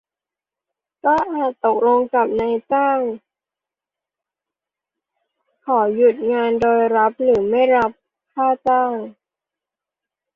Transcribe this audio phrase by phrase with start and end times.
[1.03, 2.99] ก็อาจตกลงกับนายจ้าง
[5.65, 7.91] ขอหยุดงานโดยรับหรือไม่รับ
[8.33, 8.91] ค่าจ้าง